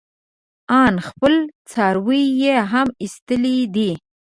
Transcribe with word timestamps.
ان 0.83 0.95
خپل 1.07 1.33
څاروي 1.71 2.23
يې 2.41 2.55
هم 2.71 2.87
ايستلي 3.01 3.57
دي. 3.75 3.91